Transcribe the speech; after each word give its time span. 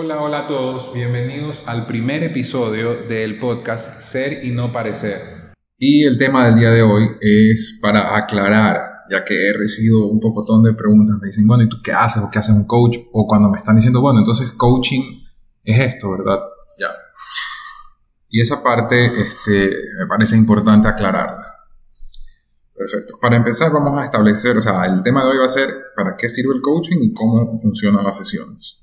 Hola, 0.00 0.22
hola 0.22 0.38
a 0.38 0.46
todos, 0.46 0.94
bienvenidos 0.94 1.66
al 1.66 1.84
primer 1.84 2.22
episodio 2.22 2.94
del 3.08 3.36
podcast 3.40 4.00
Ser 4.00 4.44
y 4.44 4.52
no 4.52 4.70
parecer. 4.70 5.20
Y 5.76 6.04
el 6.04 6.16
tema 6.16 6.46
del 6.46 6.54
día 6.54 6.70
de 6.70 6.82
hoy 6.82 7.16
es 7.20 7.80
para 7.82 8.16
aclarar, 8.16 8.76
ya 9.10 9.24
que 9.24 9.34
he 9.48 9.52
recibido 9.52 10.06
un 10.06 10.20
pocotón 10.20 10.62
de 10.62 10.72
preguntas, 10.72 11.16
me 11.20 11.26
dicen, 11.26 11.48
bueno, 11.48 11.64
¿y 11.64 11.68
tú 11.68 11.78
qué 11.82 11.90
haces? 11.90 12.22
¿O 12.22 12.30
qué 12.30 12.38
hace 12.38 12.52
un 12.52 12.64
coach? 12.64 12.96
O 13.12 13.26
cuando 13.26 13.50
me 13.50 13.58
están 13.58 13.74
diciendo, 13.74 14.00
bueno, 14.00 14.20
entonces 14.20 14.52
coaching 14.52 15.02
es 15.64 15.80
esto, 15.80 16.12
¿verdad? 16.12 16.44
Ya. 16.78 16.90
Y 18.28 18.40
esa 18.40 18.62
parte 18.62 19.04
este, 19.20 19.68
me 19.98 20.06
parece 20.08 20.36
importante 20.36 20.86
aclararla. 20.86 21.44
Perfecto. 22.72 23.18
Para 23.20 23.36
empezar 23.36 23.72
vamos 23.72 24.00
a 24.00 24.04
establecer, 24.04 24.56
o 24.56 24.60
sea, 24.60 24.84
el 24.84 25.02
tema 25.02 25.24
de 25.24 25.30
hoy 25.30 25.38
va 25.38 25.46
a 25.46 25.48
ser 25.48 25.74
para 25.96 26.16
qué 26.16 26.28
sirve 26.28 26.54
el 26.54 26.60
coaching 26.60 26.98
y 27.00 27.12
cómo 27.12 27.52
funcionan 27.60 28.04
las 28.04 28.16
sesiones. 28.16 28.78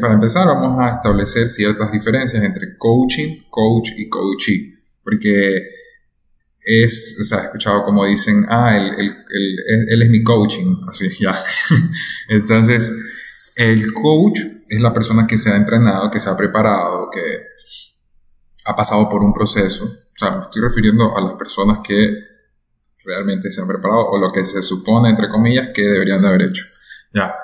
Para 0.00 0.14
empezar, 0.14 0.46
vamos 0.46 0.78
a 0.80 0.96
establecer 0.96 1.48
ciertas 1.48 1.90
diferencias 1.90 2.42
entre 2.42 2.76
coaching, 2.76 3.44
coach 3.50 3.90
y 3.96 4.08
coachee. 4.08 4.74
Porque 5.02 5.62
es, 6.60 7.18
o 7.20 7.24
sea, 7.24 7.42
he 7.42 7.44
escuchado 7.46 7.84
como 7.84 8.04
dicen, 8.04 8.44
ah, 8.48 8.76
él, 8.76 9.16
él 9.88 10.02
es 10.02 10.10
mi 10.10 10.22
coaching, 10.22 10.82
así, 10.88 11.08
ya. 11.18 11.40
Entonces, 12.28 12.92
el 13.56 13.92
coach 13.94 14.40
es 14.68 14.80
la 14.80 14.92
persona 14.92 15.26
que 15.26 15.38
se 15.38 15.50
ha 15.50 15.56
entrenado, 15.56 16.10
que 16.10 16.20
se 16.20 16.28
ha 16.28 16.36
preparado, 16.36 17.08
que 17.10 17.22
ha 18.66 18.76
pasado 18.76 19.08
por 19.08 19.22
un 19.22 19.32
proceso. 19.32 19.84
O 19.84 20.18
sea, 20.18 20.32
me 20.32 20.42
estoy 20.42 20.62
refiriendo 20.62 21.16
a 21.16 21.20
las 21.22 21.34
personas 21.34 21.78
que 21.86 22.10
realmente 23.04 23.50
se 23.50 23.62
han 23.62 23.68
preparado 23.68 24.06
o 24.06 24.18
lo 24.18 24.28
que 24.28 24.44
se 24.44 24.62
supone, 24.62 25.10
entre 25.10 25.28
comillas, 25.30 25.70
que 25.74 25.82
deberían 25.82 26.20
de 26.20 26.28
haber 26.28 26.42
hecho. 26.42 26.64
Ya. 27.14 27.34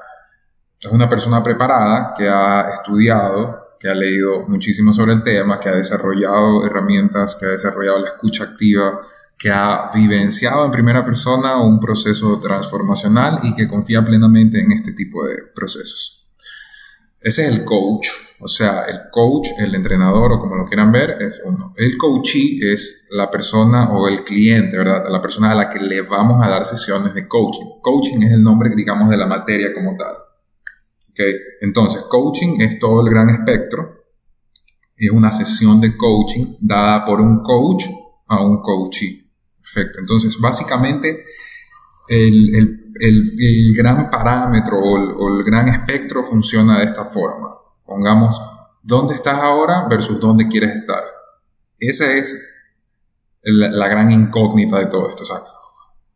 Es 0.83 0.91
una 0.91 1.09
persona 1.09 1.45
preparada 1.45 2.13
que 2.17 2.29
ha 2.29 2.69
estudiado, 2.73 3.69
que 3.79 3.89
ha 3.89 3.95
leído 3.95 4.43
muchísimo 4.49 4.93
sobre 4.93 5.13
el 5.13 5.23
tema, 5.23 5.61
que 5.61 5.69
ha 5.69 5.77
desarrollado 5.77 6.67
herramientas, 6.67 7.37
que 7.37 7.47
ha 7.47 7.51
desarrollado 7.51 8.01
la 8.01 8.09
escucha 8.09 8.43
activa, 8.43 9.01
que 9.39 9.49
ha 9.49 9.93
vivenciado 9.95 10.65
en 10.65 10.73
primera 10.73 11.05
persona 11.05 11.63
un 11.63 11.79
proceso 11.79 12.41
transformacional 12.41 13.39
y 13.45 13.55
que 13.55 13.69
confía 13.69 14.05
plenamente 14.05 14.61
en 14.61 14.73
este 14.73 14.93
tipo 14.93 15.25
de 15.25 15.37
procesos. 15.55 16.27
Ese 17.21 17.47
es 17.47 17.57
el 17.57 17.65
coach, 17.65 18.09
o 18.41 18.49
sea, 18.49 18.83
el 18.87 19.03
coach, 19.13 19.51
el 19.61 19.77
entrenador 19.77 20.33
o 20.33 20.41
como 20.41 20.57
lo 20.57 20.65
quieran 20.65 20.91
ver, 20.91 21.23
es 21.23 21.37
uno. 21.45 21.73
El 21.77 21.97
coachee 21.97 22.59
es 22.73 23.07
la 23.11 23.31
persona 23.31 23.89
o 23.93 24.09
el 24.09 24.25
cliente, 24.25 24.77
¿verdad? 24.77 25.05
La 25.09 25.23
persona 25.23 25.53
a 25.53 25.55
la 25.55 25.71
que 25.71 25.79
le 25.79 26.03
vamos 26.03 26.45
a 26.45 26.51
dar 26.51 26.65
sesiones 26.65 27.15
de 27.15 27.29
coaching. 27.29 27.81
Coaching 27.81 28.23
es 28.25 28.33
el 28.33 28.43
nombre, 28.43 28.71
digamos, 28.75 29.09
de 29.11 29.17
la 29.17 29.27
materia 29.27 29.73
como 29.73 29.97
tal. 29.97 30.22
Okay. 31.13 31.35
Entonces, 31.61 32.03
coaching 32.03 32.61
es 32.61 32.79
todo 32.79 33.03
el 33.03 33.11
gran 33.11 33.31
espectro. 33.31 34.05
Es 34.97 35.11
una 35.11 35.33
sesión 35.33 35.81
de 35.81 35.97
coaching 35.97 36.57
dada 36.61 37.05
por 37.05 37.21
un 37.21 37.43
coach 37.43 37.85
a 38.29 38.43
un 38.43 38.61
coachee. 38.61 39.23
Perfecto. 39.57 40.01
Entonces, 40.01 40.39
básicamente, 40.41 41.25
el, 42.09 42.55
el, 42.55 42.93
el, 42.99 43.75
gran 43.77 44.11
parámetro 44.11 44.79
o 44.79 45.39
el, 45.39 45.45
gran 45.45 45.69
espectro 45.69 46.23
funciona 46.23 46.79
de 46.81 46.87
esta 46.87 47.05
forma. 47.05 47.57
Pongamos 47.85 48.41
dónde 48.83 49.15
estás 49.15 49.39
ahora 49.41 49.87
versus 49.89 50.19
dónde 50.21 50.49
quieres 50.49 50.77
estar. 50.77 51.03
Esa 51.79 52.13
es 52.13 52.39
la, 53.43 53.89
gran 53.89 54.11
incógnita 54.11 54.79
de 54.79 54.87
todo 54.87 55.09
esto. 55.09 55.23
O 55.23 55.27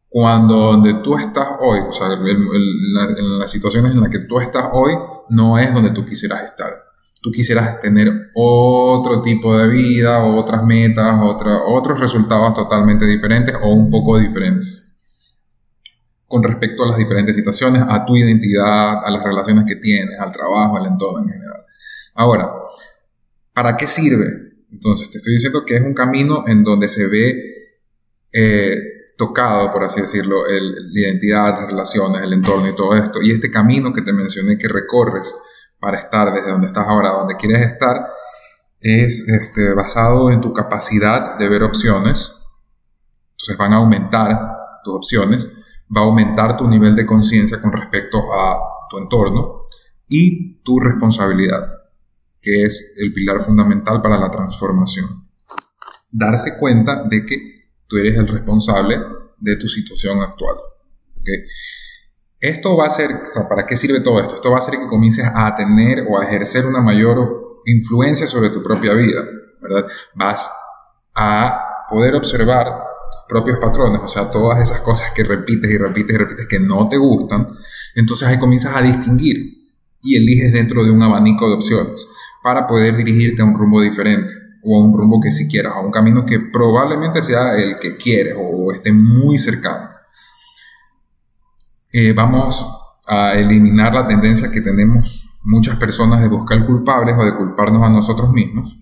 cuando 0.09 0.55
donde 0.55 0.94
tú 1.03 1.17
estás 1.17 1.49
hoy, 1.61 1.81
o 1.89 1.93
sea, 1.93 2.09
en 2.15 3.39
las 3.39 3.50
situaciones 3.50 3.93
en 3.93 4.00
las 4.00 4.11
que 4.11 4.21
tú 4.21 4.41
estás 4.41 4.67
hoy, 4.72 4.93
no 5.31 5.59
es 5.59 5.72
donde 5.75 5.91
tú 5.91 6.05
quisieras 6.05 6.43
estar. 6.43 6.71
Tú 7.22 7.31
quisieras 7.31 7.81
tener 7.81 8.31
otro 8.34 9.21
tipo 9.21 9.56
de 9.59 9.67
vida, 9.69 10.25
otras 10.25 10.62
metas, 10.65 11.19
otros 11.21 11.99
resultados 11.99 12.55
totalmente 12.55 13.05
diferentes 13.05 13.55
o 13.61 13.75
un 13.75 13.91
poco 13.91 14.19
diferentes 14.19 14.87
con 16.28 16.43
respecto 16.43 16.84
a 16.84 16.88
las 16.88 16.99
diferentes 16.99 17.37
situaciones, 17.37 17.83
a 17.88 18.05
tu 18.05 18.17
identidad, 18.17 19.05
a 19.05 19.11
las 19.11 19.23
relaciones 19.23 19.65
que 19.67 19.77
tienes, 19.77 20.19
al 20.19 20.33
trabajo, 20.33 20.77
al 20.77 20.87
entorno 20.87 21.21
en 21.21 21.28
general. 21.28 21.65
Ahora, 22.15 22.50
¿para 23.53 23.77
qué 23.77 23.87
sirve? 23.87 24.27
Entonces, 24.73 25.11
te 25.11 25.19
estoy 25.19 25.34
diciendo 25.34 25.65
que 25.65 25.77
es 25.77 25.83
un 25.83 25.94
camino 25.94 26.44
en 26.47 26.65
donde 26.65 26.88
se 26.88 27.06
ve 27.06 27.77
eh, 28.33 28.78
tocado, 29.16 29.71
por 29.71 29.84
así 29.84 30.00
decirlo, 30.00 30.47
la 30.47 31.00
identidad, 31.00 31.59
las 31.59 31.66
relaciones, 31.66 32.22
el 32.22 32.32
entorno 32.32 32.69
y 32.69 32.75
todo 32.75 32.94
esto. 32.94 33.22
Y 33.22 33.32
este 33.32 33.50
camino 33.50 33.93
que 33.93 34.03
te 34.03 34.12
mencioné 34.12 34.59
que 34.59 34.69
recorres 34.69 35.34
para 35.78 35.99
estar 35.99 36.32
desde 36.32 36.50
donde 36.50 36.66
estás 36.66 36.87
ahora, 36.87 37.10
donde 37.10 37.37
quieres 37.37 37.62
estar, 37.62 37.97
es 38.81 39.28
este, 39.28 39.72
basado 39.75 40.31
en 40.31 40.41
tu 40.41 40.53
capacidad 40.53 41.38
de 41.38 41.49
ver 41.49 41.62
opciones. 41.62 42.37
Entonces 43.32 43.56
van 43.56 43.72
a 43.72 43.76
aumentar 43.76 44.38
tus 44.84 44.94
opciones, 44.94 45.56
va 45.94 46.03
a 46.03 46.05
aumentar 46.05 46.56
tu 46.56 46.69
nivel 46.69 46.94
de 46.94 47.06
conciencia 47.06 47.60
con 47.60 47.72
respecto 47.72 48.19
a 48.32 48.59
tu 48.91 48.99
entorno 48.99 49.62
y 50.09 50.62
tu 50.62 50.78
responsabilidad, 50.78 51.66
que 52.41 52.65
es 52.65 52.97
el 52.99 53.12
pilar 53.12 53.41
fundamental 53.41 54.00
para 54.00 54.19
la 54.19 54.31
transformación. 54.31 55.28
Darse 56.10 56.59
cuenta 56.59 57.03
de 57.09 57.25
que 57.25 57.56
Tú 57.88 57.98
eres 57.98 58.16
el 58.16 58.28
responsable 58.28 58.98
de 59.38 59.56
tu 59.56 59.69
situación 59.69 60.20
actual. 60.20 60.56
Esto 62.41 62.76
va 62.76 62.86
a 62.86 62.91
ser, 62.91 63.10
¿para 63.48 63.64
qué 63.64 63.76
sirve 63.76 64.00
todo 64.00 64.20
esto? 64.20 64.34
Esto 64.34 64.50
va 64.50 64.56
a 64.56 64.58
hacer 64.58 64.78
que 64.78 64.86
comiences 64.86 65.26
a 65.32 65.54
tener 65.54 66.06
o 66.08 66.20
a 66.20 66.25
ejercer 66.25 66.66
una 66.66 66.80
mayor 66.80 67.60
influencia 67.66 68.26
sobre 68.26 68.50
tu 68.50 68.62
propia 68.62 68.92
vida, 68.92 69.25
¿verdad? 69.60 69.86
Vas 70.14 70.50
a 71.14 71.86
poder 71.88 72.14
observar 72.14 72.66
tus 72.66 73.22
propios 73.28 73.58
patrones, 73.58 74.02
o 74.02 74.08
sea, 74.08 74.28
todas 74.28 74.60
esas 74.60 74.80
cosas 74.80 75.12
que 75.12 75.25
repites 75.25 75.70
y 75.70 75.78
repites 75.78 76.14
y 76.14 76.19
repites 76.19 76.46
que 76.46 76.60
no 76.60 76.88
te 76.88 76.96
gustan, 76.96 77.48
entonces 77.94 78.28
ahí 78.28 78.38
comienzas 78.38 78.76
a 78.76 78.82
distinguir 78.82 79.36
y 80.02 80.16
eliges 80.16 80.52
dentro 80.52 80.84
de 80.84 80.91
un 80.91 81.02
abanico 81.02 81.48
de 81.48 81.54
opciones 81.54 82.08
para 82.42 82.66
poder 82.66 82.96
dirigirte 82.96 83.42
a 83.42 83.44
un 83.44 83.58
rumbo 83.58 83.80
diferente 83.80 84.45
o 84.66 84.81
a 84.81 84.84
un 84.84 84.93
rumbo 84.93 85.21
que 85.21 85.31
si 85.31 85.49
quieras, 85.49 85.75
a 85.77 85.81
un 85.81 85.93
camino 85.93 86.27
que 86.27 86.41
probablemente 86.41 87.22
sea 87.22 87.54
el 87.54 87.78
que 87.78 87.97
quieres 87.97 88.34
o 88.37 88.72
esté 88.72 88.93
muy 88.93 89.38
cercano. 89.38 89.91
Eh, 91.93 92.12
vamos 92.12 92.66
a 93.06 93.34
eliminar 93.34 93.94
la 93.94 94.06
tendencia 94.06 94.50
que 94.50 94.60
tenemos 94.60 95.38
muchas 95.44 95.76
personas 95.76 96.21
de 96.21 96.28
buscar 96.28 96.66
culpables 96.66 97.15
o 97.16 97.25
de 97.25 97.37
culparnos 97.37 97.82
a 97.84 97.88
nosotros 97.88 98.32
mismos 98.32 98.76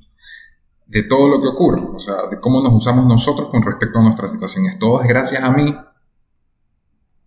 de 0.86 1.02
todo 1.02 1.28
lo 1.28 1.40
que 1.40 1.48
ocurre, 1.48 1.82
o 1.82 1.98
sea, 1.98 2.28
de 2.30 2.38
cómo 2.38 2.62
nos 2.62 2.72
usamos 2.72 3.04
nosotros 3.06 3.48
con 3.50 3.62
respecto 3.62 3.98
a 3.98 4.02
nuestra 4.02 4.28
situación. 4.28 4.66
¿Es 4.66 4.78
todo 4.78 5.02
es 5.02 5.08
gracias 5.08 5.42
a 5.42 5.50
mí 5.50 5.76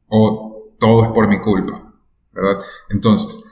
o 0.08 0.72
todo 0.80 1.04
es 1.04 1.10
por 1.10 1.28
mi 1.28 1.42
culpa? 1.42 1.94
¿Verdad? 2.32 2.64
Entonces, 2.90 3.44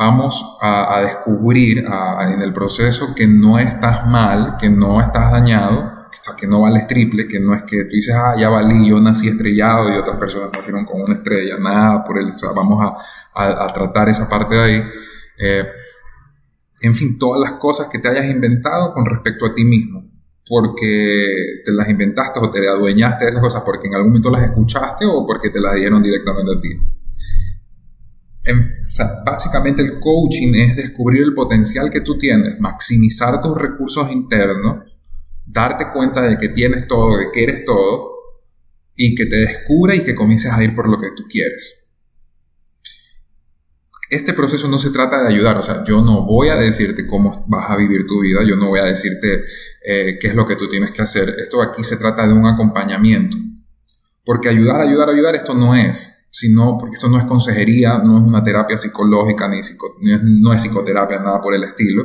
vamos 0.00 0.56
a, 0.62 1.02
descubrir 1.02 1.84
en 1.84 2.40
el 2.40 2.54
proceso 2.54 3.14
que 3.14 3.26
no 3.26 3.58
estás 3.58 4.06
mal, 4.06 4.56
que 4.58 4.70
no 4.70 4.98
estás 4.98 5.30
dañado, 5.30 6.08
que 6.40 6.46
no 6.46 6.62
vales 6.62 6.86
triple, 6.86 7.28
que 7.28 7.38
no 7.38 7.54
es 7.54 7.64
que 7.64 7.84
tú 7.84 7.90
dices, 7.90 8.14
ah, 8.14 8.34
ya 8.34 8.48
valí, 8.48 8.88
yo 8.88 8.98
nací 8.98 9.28
estrellado 9.28 9.92
y 9.92 9.98
otras 9.98 10.16
personas 10.16 10.50
nacieron 10.54 10.86
con 10.86 11.02
una 11.02 11.12
estrella, 11.12 11.58
nada 11.58 12.02
por 12.02 12.18
el, 12.18 12.30
o 12.30 12.38
sea, 12.38 12.48
vamos 12.56 12.82
a, 13.34 13.72
tratar 13.74 14.08
esa 14.08 14.26
parte 14.26 14.54
de 14.54 14.62
ahí. 14.62 14.82
Eh, 15.38 15.66
en 16.80 16.94
fin, 16.94 17.18
todas 17.18 17.38
las 17.38 17.58
cosas 17.58 17.88
que 17.88 17.98
te 17.98 18.08
hayas 18.08 18.24
inventado 18.24 18.94
con 18.94 19.04
respecto 19.04 19.44
a 19.44 19.54
ti 19.54 19.66
mismo, 19.66 20.02
porque 20.48 21.60
te 21.62 21.72
las 21.72 21.90
inventaste 21.90 22.40
o 22.40 22.50
te 22.50 22.66
adueñaste 22.66 23.26
de 23.26 23.30
esas 23.32 23.42
cosas, 23.42 23.62
porque 23.66 23.88
en 23.88 23.96
algún 23.96 24.12
momento 24.12 24.30
las 24.30 24.44
escuchaste 24.44 25.04
o 25.04 25.26
porque 25.26 25.50
te 25.50 25.60
las 25.60 25.74
dieron 25.74 26.02
directamente 26.02 26.56
a 26.56 26.58
ti 26.58 27.00
básicamente 29.24 29.82
el 29.82 30.00
coaching 30.00 30.54
es 30.54 30.76
descubrir 30.76 31.22
el 31.22 31.34
potencial 31.34 31.90
que 31.90 32.00
tú 32.00 32.16
tienes, 32.16 32.58
maximizar 32.58 33.42
tus 33.42 33.56
recursos 33.56 34.10
internos, 34.10 34.84
darte 35.46 35.90
cuenta 35.92 36.22
de 36.22 36.38
que 36.38 36.48
tienes 36.48 36.86
todo, 36.86 37.18
de 37.18 37.26
que 37.32 37.42
eres 37.42 37.64
todo, 37.64 38.10
y 38.96 39.14
que 39.14 39.26
te 39.26 39.36
descubra 39.36 39.94
y 39.94 40.00
que 40.00 40.14
comiences 40.14 40.52
a 40.52 40.62
ir 40.62 40.74
por 40.74 40.88
lo 40.88 40.98
que 40.98 41.10
tú 41.16 41.24
quieres. 41.28 41.76
este 44.10 44.32
proceso 44.32 44.66
no 44.66 44.76
se 44.76 44.90
trata 44.90 45.22
de 45.22 45.28
ayudar, 45.28 45.56
o 45.56 45.62
sea, 45.62 45.84
yo 45.84 46.02
no 46.02 46.26
voy 46.26 46.48
a 46.48 46.56
decirte 46.56 47.06
cómo 47.06 47.44
vas 47.46 47.70
a 47.70 47.76
vivir 47.76 48.06
tu 48.08 48.20
vida, 48.20 48.40
yo 48.44 48.56
no 48.56 48.68
voy 48.68 48.80
a 48.80 48.84
decirte 48.84 49.44
eh, 49.84 50.18
qué 50.20 50.26
es 50.26 50.34
lo 50.34 50.44
que 50.44 50.56
tú 50.56 50.68
tienes 50.68 50.90
que 50.90 51.00
hacer. 51.00 51.36
Esto 51.38 51.62
aquí 51.62 51.84
se 51.84 51.96
trata 51.96 52.26
de 52.26 52.32
un 52.32 52.44
acompañamiento. 52.44 53.36
Porque 54.24 54.48
ayudar, 54.48 54.80
ayudar, 54.80 55.10
ayudar, 55.10 55.36
esto 55.36 55.54
no 55.54 55.76
es, 55.76 56.12
sino 56.30 56.78
porque 56.78 56.94
esto 56.94 57.08
no 57.08 57.18
es 57.18 57.24
consejería, 57.24 57.98
no 57.98 58.18
es 58.18 58.24
una 58.24 58.42
terapia 58.42 58.76
psicológica, 58.76 59.48
ni, 59.48 59.60
no 60.40 60.52
es 60.52 60.62
psicoterapia, 60.62 61.18
nada 61.18 61.40
por 61.40 61.54
el 61.54 61.64
estilo. 61.64 62.04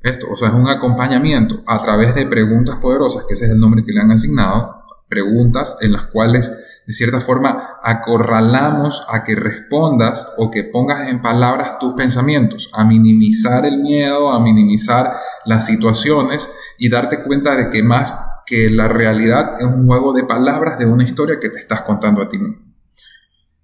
Esto, 0.00 0.28
o 0.30 0.36
sea, 0.36 0.48
es 0.48 0.54
un 0.54 0.68
acompañamiento 0.68 1.62
a 1.66 1.78
través 1.78 2.14
de 2.14 2.26
preguntas 2.26 2.76
poderosas, 2.76 3.24
que 3.26 3.34
ese 3.34 3.46
es 3.46 3.50
el 3.50 3.58
nombre 3.60 3.82
que 3.84 3.92
le 3.92 4.00
han 4.00 4.12
asignado, 4.12 4.84
preguntas 5.08 5.76
en 5.80 5.92
las 5.92 6.06
cuales 6.06 6.52
de 6.86 6.94
cierta 6.94 7.20
forma 7.20 7.78
acorralamos 7.82 9.06
a 9.10 9.22
que 9.24 9.34
respondas 9.34 10.32
o 10.38 10.50
que 10.50 10.64
pongas 10.64 11.08
en 11.08 11.20
palabras 11.20 11.78
tus 11.78 11.94
pensamientos, 11.94 12.70
a 12.72 12.84
minimizar 12.84 13.66
el 13.66 13.78
miedo, 13.78 14.32
a 14.32 14.40
minimizar 14.40 15.12
las 15.44 15.66
situaciones 15.66 16.50
y 16.78 16.88
darte 16.88 17.20
cuenta 17.20 17.56
de 17.56 17.68
que 17.68 17.82
más 17.82 18.18
que 18.46 18.70
la 18.70 18.88
realidad 18.88 19.56
es 19.58 19.66
un 19.66 19.86
juego 19.86 20.14
de 20.14 20.24
palabras 20.24 20.78
de 20.78 20.86
una 20.86 21.04
historia 21.04 21.38
que 21.38 21.50
te 21.50 21.58
estás 21.58 21.82
contando 21.82 22.22
a 22.22 22.28
ti 22.28 22.38
mismo. 22.38 22.67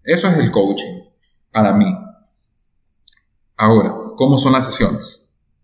Eso 0.05 0.29
es 0.29 0.39
el 0.39 0.51
coaching 0.51 1.01
para 1.51 1.73
mí. 1.73 1.87
Ahora, 3.57 3.95
¿cómo 4.17 4.39
son 4.39 4.53
las 4.53 4.67
sesiones? 4.67 5.23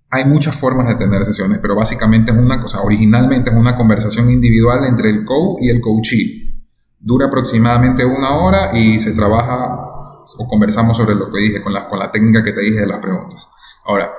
Hay 0.08 0.24
muchas 0.24 0.56
formas 0.56 0.88
de 0.88 0.94
tener 0.94 1.24
sesiones, 1.24 1.58
pero 1.60 1.76
básicamente 1.76 2.32
es 2.32 2.38
una 2.38 2.60
cosa, 2.60 2.80
originalmente 2.82 3.50
es 3.50 3.56
una 3.56 3.76
conversación 3.76 4.30
individual 4.30 4.84
entre 4.86 5.10
el 5.10 5.24
coach 5.24 5.62
y 5.62 5.68
el 5.68 5.80
coachee 5.80 6.50
Dura 7.02 7.28
aproximadamente 7.28 8.04
una 8.04 8.36
hora 8.36 8.78
y 8.78 9.00
se 9.00 9.12
trabaja 9.12 9.88
o 10.36 10.46
conversamos 10.46 10.98
sobre 10.98 11.14
lo 11.14 11.30
que 11.30 11.40
dije 11.40 11.62
con 11.62 11.72
la, 11.72 11.88
con 11.88 11.98
la 11.98 12.10
técnica 12.10 12.42
que 12.42 12.52
te 12.52 12.60
dije 12.60 12.80
de 12.80 12.86
las 12.86 12.98
preguntas. 12.98 13.48
Ahora, 13.86 14.12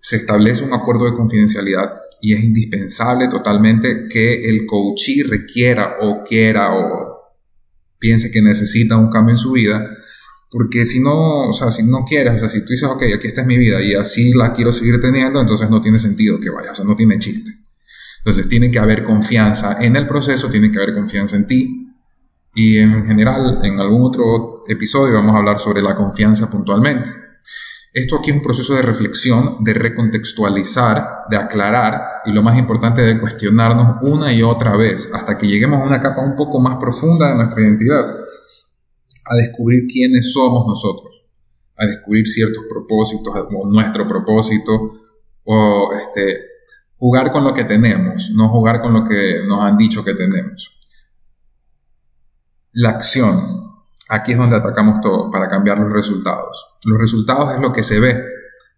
se 0.00 0.16
establece 0.16 0.64
un 0.64 0.74
acuerdo 0.74 1.04
de 1.04 1.14
confidencialidad 1.14 2.00
y 2.20 2.34
es 2.34 2.42
indispensable 2.42 3.28
totalmente 3.28 4.08
que 4.08 4.48
el 4.48 4.66
coachee 4.66 5.22
requiera 5.22 5.98
o 6.00 6.24
quiera 6.24 6.74
o 6.74 6.95
piense 7.98 8.30
que 8.30 8.42
necesita 8.42 8.96
un 8.96 9.10
cambio 9.10 9.34
en 9.34 9.38
su 9.38 9.52
vida, 9.52 9.88
porque 10.50 10.84
si 10.84 11.00
no, 11.00 11.48
o 11.48 11.52
sea, 11.52 11.70
si 11.70 11.82
no 11.84 12.04
quieres, 12.04 12.34
o 12.34 12.38
sea, 12.38 12.48
si 12.48 12.60
tú 12.60 12.68
dices, 12.70 12.88
ok, 12.88 13.02
aquí 13.14 13.26
está 13.26 13.42
es 13.42 13.46
mi 13.46 13.58
vida 13.58 13.82
y 13.82 13.94
así 13.94 14.32
la 14.32 14.52
quiero 14.52 14.72
seguir 14.72 15.00
teniendo, 15.00 15.40
entonces 15.40 15.68
no 15.70 15.80
tiene 15.80 15.98
sentido 15.98 16.38
que 16.40 16.50
vaya, 16.50 16.72
o 16.72 16.74
sea, 16.74 16.84
no 16.84 16.94
tiene 16.96 17.18
chiste. 17.18 17.50
Entonces 18.18 18.48
tiene 18.48 18.70
que 18.70 18.78
haber 18.78 19.04
confianza 19.04 19.78
en 19.80 19.96
el 19.96 20.06
proceso, 20.06 20.48
tiene 20.48 20.70
que 20.70 20.78
haber 20.78 20.94
confianza 20.94 21.36
en 21.36 21.46
ti, 21.46 21.86
y 22.54 22.78
en 22.78 23.06
general, 23.06 23.60
en 23.62 23.78
algún 23.78 24.02
otro 24.02 24.62
episodio 24.66 25.14
vamos 25.14 25.34
a 25.34 25.38
hablar 25.38 25.58
sobre 25.58 25.82
la 25.82 25.94
confianza 25.94 26.50
puntualmente. 26.50 27.10
Esto 27.96 28.18
aquí 28.18 28.28
es 28.28 28.36
un 28.36 28.42
proceso 28.42 28.74
de 28.74 28.82
reflexión, 28.82 29.64
de 29.64 29.72
recontextualizar, 29.72 31.20
de 31.30 31.38
aclarar 31.38 32.20
y 32.26 32.32
lo 32.32 32.42
más 32.42 32.58
importante 32.58 33.00
de 33.00 33.18
cuestionarnos 33.18 34.02
una 34.02 34.30
y 34.34 34.42
otra 34.42 34.76
vez 34.76 35.14
hasta 35.14 35.38
que 35.38 35.46
lleguemos 35.46 35.80
a 35.80 35.84
una 35.84 35.98
capa 35.98 36.20
un 36.20 36.36
poco 36.36 36.60
más 36.60 36.76
profunda 36.78 37.30
de 37.30 37.36
nuestra 37.36 37.62
identidad, 37.62 38.04
a 39.24 39.34
descubrir 39.36 39.86
quiénes 39.86 40.30
somos 40.30 40.66
nosotros, 40.66 41.24
a 41.74 41.86
descubrir 41.86 42.26
ciertos 42.26 42.64
propósitos 42.68 43.34
o 43.34 43.72
nuestro 43.72 44.06
propósito 44.06 44.92
o 45.44 45.90
este, 45.94 46.40
jugar 46.98 47.30
con 47.30 47.44
lo 47.44 47.54
que 47.54 47.64
tenemos, 47.64 48.30
no 48.34 48.50
jugar 48.50 48.82
con 48.82 48.92
lo 48.92 49.04
que 49.04 49.40
nos 49.48 49.62
han 49.62 49.78
dicho 49.78 50.04
que 50.04 50.12
tenemos. 50.12 50.82
La 52.72 52.90
acción. 52.90 53.65
Aquí 54.08 54.32
es 54.32 54.38
donde 54.38 54.56
atacamos 54.56 55.00
todo 55.00 55.30
para 55.30 55.48
cambiar 55.48 55.78
los 55.78 55.92
resultados. 55.92 56.76
Los 56.84 56.98
resultados 56.98 57.54
es 57.54 57.60
lo 57.60 57.72
que 57.72 57.82
se 57.82 57.98
ve, 57.98 58.24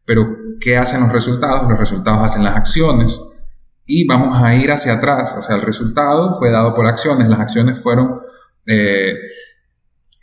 pero 0.06 0.26
¿qué 0.58 0.78
hacen 0.78 1.00
los 1.00 1.12
resultados? 1.12 1.68
Los 1.68 1.78
resultados 1.78 2.20
hacen 2.20 2.44
las 2.44 2.56
acciones 2.56 3.20
y 3.86 4.06
vamos 4.06 4.42
a 4.42 4.54
ir 4.54 4.70
hacia 4.70 4.94
atrás. 4.94 5.34
O 5.38 5.42
sea, 5.42 5.56
el 5.56 5.62
resultado 5.62 6.32
fue 6.38 6.50
dado 6.50 6.74
por 6.74 6.86
acciones. 6.86 7.28
Las 7.28 7.40
acciones 7.40 7.82
fueron 7.82 8.20
eh, 8.64 9.14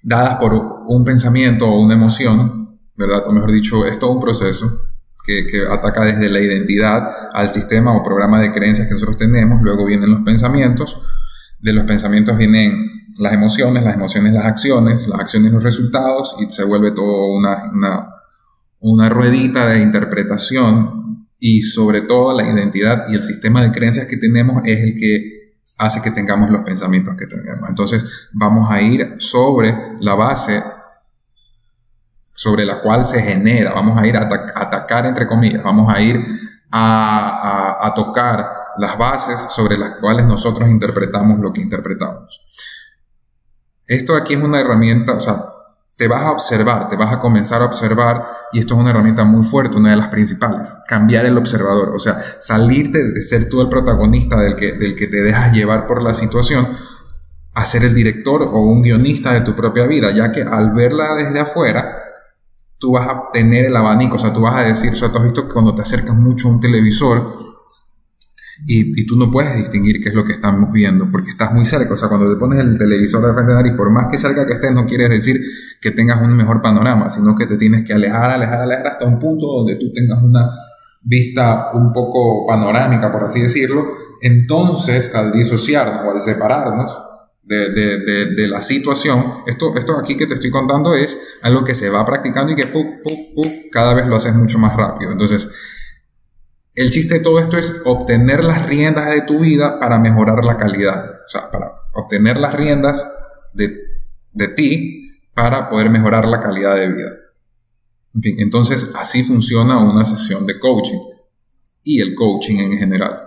dadas 0.02 0.38
por 0.40 0.54
un 0.54 1.04
pensamiento 1.06 1.68
o 1.68 1.84
una 1.84 1.94
emoción, 1.94 2.80
¿verdad? 2.96 3.28
O 3.28 3.32
mejor 3.32 3.52
dicho, 3.52 3.86
es 3.86 4.00
todo 4.00 4.12
un 4.12 4.22
proceso 4.22 4.82
que, 5.24 5.46
que, 5.46 5.64
ataca 5.68 6.02
desde 6.02 6.30
la 6.30 6.40
identidad 6.40 7.04
al 7.34 7.50
sistema 7.50 7.96
o 7.96 8.04
programa 8.04 8.40
de 8.42 8.52
creencias 8.52 8.88
que 8.88 8.94
nosotros 8.94 9.18
tenemos. 9.18 9.62
Luego 9.62 9.86
vienen 9.86 10.12
los 10.12 10.22
pensamientos. 10.22 11.00
De 11.60 11.74
los 11.74 11.86
pensamientos 11.86 12.38
vienen 12.38 12.95
las 13.18 13.34
emociones, 13.34 13.84
las 13.84 13.96
emociones 13.96 14.34
las 14.34 14.46
acciones, 14.46 15.08
las 15.08 15.20
acciones 15.20 15.52
los 15.52 15.64
resultados 15.64 16.36
y 16.40 16.52
se 16.52 16.64
vuelve 16.64 16.92
todo 16.92 17.28
una, 17.28 17.72
una, 17.72 18.10
una 18.80 19.10
ruedita 19.10 19.68
de 19.68 19.82
interpretación 19.82 21.28
y 21.40 21.62
sobre 21.62 22.02
todo 22.02 22.34
la 22.34 22.48
identidad 22.48 23.06
y 23.10 23.16
el 23.16 23.24
sistema 23.24 23.62
de 23.64 23.72
creencias 23.72 24.08
que 24.08 24.18
tenemos 24.18 24.62
es 24.66 24.80
el 24.80 24.96
que 24.96 25.56
hace 25.78 26.02
que 26.02 26.12
tengamos 26.12 26.50
los 26.50 26.64
pensamientos 26.64 27.16
que 27.16 27.28
tenemos. 27.28 27.70
Entonces 27.70 28.30
vamos 28.34 28.70
a 28.70 28.82
ir 28.82 29.16
sobre 29.20 29.76
la 30.00 30.16
base 30.16 30.64
sobre 32.34 32.66
la 32.66 32.82
cual 32.82 33.06
se 33.06 33.22
genera, 33.22 33.72
vamos 33.72 33.98
a 33.98 34.06
ir 34.06 34.18
a 34.18 34.24
atacar 34.24 35.06
entre 35.06 35.26
comillas, 35.26 35.64
vamos 35.64 35.92
a 35.94 36.02
ir 36.02 36.22
a, 36.70 37.80
a, 37.80 37.88
a 37.88 37.94
tocar 37.94 38.46
las 38.78 38.98
bases 38.98 39.48
sobre 39.50 39.78
las 39.78 39.92
cuales 39.92 40.26
nosotros 40.26 40.70
interpretamos 40.70 41.40
lo 41.40 41.54
que 41.54 41.62
interpretamos. 41.62 42.45
Esto 43.88 44.16
aquí 44.16 44.34
es 44.34 44.44
una 44.44 44.60
herramienta, 44.60 45.14
o 45.14 45.20
sea, 45.20 45.44
te 45.98 46.08
vas 46.08 46.24
a 46.24 46.32
observar, 46.32 46.88
te 46.88 46.96
vas 46.96 47.14
a 47.14 47.20
comenzar 47.20 47.62
a 47.62 47.66
observar 47.66 48.28
y 48.52 48.60
esto 48.60 48.74
es 48.74 48.80
una 48.80 48.90
herramienta 48.90 49.24
muy 49.24 49.44
fuerte, 49.44 49.78
una 49.78 49.92
de 49.92 49.96
las 49.96 50.08
principales, 50.08 50.78
cambiar 50.88 51.26
el 51.26 51.38
observador, 51.38 51.90
o 51.96 52.00
sea, 52.00 52.18
salirte 52.38 53.12
de 53.12 53.22
ser 53.22 53.50
tú 53.50 53.62
el 53.62 53.70
protagonista 53.70 54.40
del 54.42 54.56
que, 54.56 54.74
del 54.74 54.96
que 54.96 55.08
te 55.08 55.24
dejas 55.24 55.54
llevar 55.54 55.88
por 55.88 56.02
la 56.02 56.14
situación 56.14 56.68
a 57.54 57.66
ser 57.66 57.86
el 57.86 57.94
director 57.94 58.42
o 58.44 58.60
un 58.60 58.82
guionista 58.82 59.32
de 59.32 59.42
tu 59.42 59.56
propia 59.56 59.86
vida, 59.86 60.12
ya 60.12 60.32
que 60.32 60.42
al 60.42 60.74
verla 60.74 61.16
desde 61.16 61.40
afuera, 61.40 62.02
tú 62.78 62.92
vas 62.92 63.08
a 63.08 63.32
tener 63.32 63.66
el 63.66 63.76
abanico, 63.78 64.18
o 64.18 64.20
sea, 64.20 64.34
tú 64.34 64.42
vas 64.42 64.58
a 64.58 64.64
decir, 64.64 64.92
o 64.92 64.96
sea, 64.96 65.10
tú 65.10 65.20
has 65.20 65.24
visto 65.24 65.48
que 65.48 65.54
cuando 65.54 65.74
te 65.74 65.82
acercas 65.82 66.16
mucho 66.16 66.50
a 66.50 66.52
un 66.52 66.60
televisor, 66.60 67.26
y, 68.66 69.06
tú 69.06 69.18
no 69.18 69.32
puedes 69.32 69.56
distinguir 69.58 70.02
qué 70.02 70.10
es 70.10 70.16
lo 70.16 70.24
que 70.24 70.34
estamos 70.34 70.72
viendo 70.72 71.10
porque 71.12 71.30
estás 71.30 71.52
muy 71.52 71.66
cerca. 71.66 71.94
O 71.94 71.98
sea, 71.98 72.08
cuando 72.08 72.32
te 72.32 72.40
pones 72.40 72.60
el 72.60 72.78
televisor 72.78 73.26
de 73.26 73.34
frente 73.34 73.52
de 73.52 73.58
nariz, 73.58 73.74
por 73.74 73.92
más 73.92 74.08
que 74.10 74.18
cerca 74.18 74.46
que 74.46 74.54
estés, 74.54 74.74
no 74.74 74.86
quiere 74.86 75.10
decir 75.10 75.40
que 75.82 75.92
tengas 75.92 76.22
un 76.22 76.36
mejor 76.36 76.62
panorama, 76.62 77.10
sino 77.10 77.36
que 77.36 77.46
te 77.46 77.58
tienes 77.58 77.84
que 77.84 77.94
alejar, 77.94 78.32
alejar, 78.32 78.62
alejar 78.62 78.88
hasta 78.88 79.06
un 79.06 79.20
punto 79.20 79.48
donde 79.48 79.76
tú 79.76 79.92
tengas 79.92 80.24
una 80.24 80.50
vista 81.02 81.72
un 81.74 81.92
poco 81.92 82.46
panorámica, 82.48 83.12
por 83.12 83.26
así 83.26 83.42
decirlo. 83.42 83.86
Entonces, 84.22 85.14
al 85.14 85.32
disociarnos 85.32 86.06
o 86.06 86.12
al 86.12 86.22
separarnos 86.22 86.98
de, 87.44 87.70
de, 87.70 88.26
de, 88.34 88.48
la 88.48 88.62
situación, 88.62 89.44
esto, 89.46 89.76
esto 89.76 89.98
aquí 90.00 90.18
que 90.18 90.26
te 90.26 90.34
estoy 90.34 90.50
contando 90.50 90.96
es 90.96 91.20
algo 91.44 91.64
que 91.64 91.76
se 91.76 91.90
va 91.90 92.04
practicando 92.06 92.54
y 92.54 92.56
que 92.56 92.64
cada 93.72 93.94
vez 93.94 94.08
lo 94.08 94.16
haces 94.16 94.34
mucho 94.34 94.58
más 94.58 94.76
rápido. 94.76 95.12
Entonces, 95.12 95.52
el 96.76 96.90
chiste 96.90 97.16
de 97.16 97.20
todo 97.22 97.40
esto 97.40 97.58
es 97.58 97.82
obtener 97.86 98.44
las 98.44 98.66
riendas 98.66 99.10
de 99.10 99.22
tu 99.22 99.40
vida 99.40 99.80
para 99.80 99.98
mejorar 99.98 100.44
la 100.44 100.58
calidad. 100.58 101.06
O 101.06 101.30
sea, 101.30 101.50
para 101.50 101.72
obtener 101.94 102.38
las 102.38 102.54
riendas 102.54 103.14
de, 103.54 103.78
de 104.34 104.48
ti 104.50 105.12
para 105.34 105.70
poder 105.70 105.90
mejorar 105.90 106.28
la 106.28 106.40
calidad 106.40 106.76
de 106.76 106.88
vida. 106.88 107.12
entonces 108.38 108.92
así 108.96 109.24
funciona 109.24 109.80
una 109.80 110.06
sesión 110.06 110.46
de 110.46 110.60
coaching 110.60 111.00
y 111.84 112.02
el 112.02 112.16
coaching 112.16 112.60
en 112.60 112.78
general. 112.78 113.22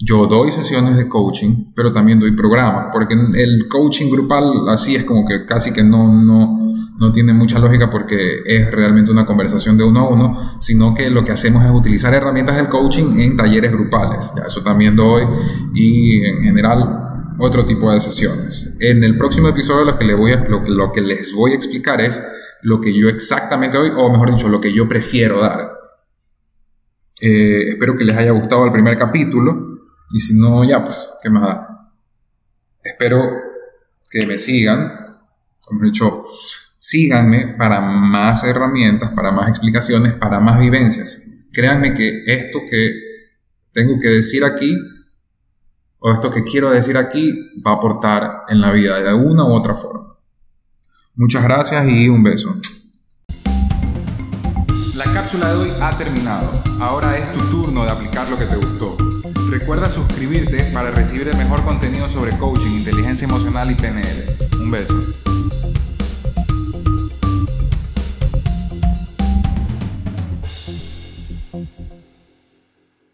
Yo 0.00 0.26
doy 0.26 0.52
sesiones 0.52 0.96
de 0.96 1.08
coaching, 1.08 1.72
pero 1.74 1.90
también 1.90 2.20
doy 2.20 2.30
programas, 2.36 2.90
porque 2.92 3.14
el 3.14 3.66
coaching 3.68 4.10
grupal 4.10 4.44
así 4.68 4.94
es 4.94 5.04
como 5.04 5.26
que 5.26 5.44
casi 5.44 5.72
que 5.72 5.82
no, 5.82 6.06
no, 6.12 6.72
no 6.98 7.12
tiene 7.12 7.32
mucha 7.32 7.58
lógica 7.58 7.90
porque 7.90 8.42
es 8.46 8.70
realmente 8.70 9.10
una 9.10 9.26
conversación 9.26 9.76
de 9.76 9.82
uno 9.82 10.00
a 10.00 10.08
uno, 10.08 10.56
sino 10.60 10.94
que 10.94 11.10
lo 11.10 11.24
que 11.24 11.32
hacemos 11.32 11.64
es 11.64 11.70
utilizar 11.72 12.14
herramientas 12.14 12.54
del 12.56 12.68
coaching 12.68 13.18
en 13.18 13.36
talleres 13.36 13.72
grupales. 13.72 14.32
Ya, 14.36 14.44
eso 14.44 14.62
también 14.62 14.94
doy 14.94 15.24
y 15.74 16.24
en 16.24 16.42
general 16.42 17.34
otro 17.40 17.64
tipo 17.64 17.90
de 17.92 17.98
sesiones. 17.98 18.76
En 18.78 19.02
el 19.02 19.16
próximo 19.16 19.48
episodio 19.48 19.84
lo 19.84 19.98
que, 19.98 20.04
le 20.04 20.14
voy 20.14 20.32
lo, 20.48 20.62
lo 20.64 20.92
que 20.92 21.00
les 21.00 21.32
voy 21.34 21.52
a 21.52 21.54
explicar 21.56 22.00
es 22.00 22.22
lo 22.62 22.80
que 22.80 22.92
yo 22.92 23.08
exactamente 23.08 23.78
doy, 23.78 23.90
o 23.96 24.10
mejor 24.10 24.32
dicho, 24.32 24.48
lo 24.48 24.60
que 24.60 24.72
yo 24.72 24.88
prefiero 24.88 25.40
dar. 25.40 25.72
Eh, 27.20 27.70
espero 27.70 27.96
que 27.96 28.04
les 28.04 28.16
haya 28.16 28.30
gustado 28.32 28.64
el 28.64 28.72
primer 28.72 28.96
capítulo. 28.96 29.77
Y 30.10 30.20
si 30.20 30.38
no, 30.38 30.64
ya, 30.64 30.82
pues, 30.84 31.08
¿qué 31.22 31.30
más 31.30 31.42
da? 31.42 31.92
Espero 32.82 33.30
que 34.10 34.26
me 34.26 34.38
sigan, 34.38 35.18
como 35.66 35.82
he 35.82 35.86
dicho, 35.86 36.24
síganme 36.76 37.54
para 37.58 37.80
más 37.80 38.44
herramientas, 38.44 39.10
para 39.12 39.30
más 39.30 39.48
explicaciones, 39.48 40.14
para 40.14 40.40
más 40.40 40.58
vivencias. 40.58 41.22
Créanme 41.52 41.94
que 41.94 42.24
esto 42.26 42.60
que 42.70 42.94
tengo 43.72 43.98
que 44.00 44.08
decir 44.08 44.44
aquí, 44.44 44.76
o 45.98 46.12
esto 46.12 46.30
que 46.30 46.44
quiero 46.44 46.70
decir 46.70 46.96
aquí, 46.96 47.60
va 47.66 47.72
a 47.72 47.74
aportar 47.74 48.44
en 48.48 48.60
la 48.60 48.72
vida 48.72 49.00
de 49.00 49.12
una 49.12 49.44
u 49.44 49.52
otra 49.52 49.74
forma. 49.74 50.16
Muchas 51.14 51.42
gracias 51.42 51.90
y 51.90 52.08
un 52.08 52.22
beso. 52.22 52.56
cápsula 55.28 55.50
de 55.50 55.56
hoy 55.56 55.72
ha 55.80 55.98
terminado. 55.98 56.62
Ahora 56.80 57.18
es 57.18 57.30
tu 57.32 57.40
turno 57.50 57.84
de 57.84 57.90
aplicar 57.90 58.30
lo 58.30 58.38
que 58.38 58.46
te 58.46 58.56
gustó. 58.56 58.96
Recuerda 59.58 59.90
suscribirte 59.90 60.70
para 60.72 60.92
recibir 60.92 61.26
el 61.26 61.36
mejor 61.36 61.64
contenido 61.64 62.08
sobre 62.08 62.38
coaching, 62.38 62.70
inteligencia 62.70 63.26
emocional 63.26 63.68
y 63.72 63.74
PNL. 63.74 64.36
Un 64.60 64.70
beso. 64.70 64.94